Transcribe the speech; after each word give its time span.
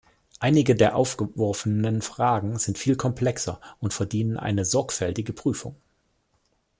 Einige 0.39 0.73
der 0.75 0.95
aufgeworfenen 0.95 2.01
Fragen 2.01 2.57
sind 2.57 2.79
viel 2.79 2.95
komplexer 2.95 3.61
und 3.79 3.93
verdienen 3.93 4.35
eine 4.35 4.65
sorgfältige 4.65 5.31
Prüfung. 5.31 5.75